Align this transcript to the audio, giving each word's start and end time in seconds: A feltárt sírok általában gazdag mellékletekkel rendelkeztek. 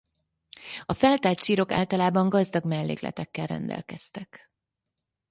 A 0.85 0.93
feltárt 0.93 1.43
sírok 1.43 1.71
általában 1.71 2.29
gazdag 2.29 2.65
mellékletekkel 2.65 3.45
rendelkeztek. 3.47 4.51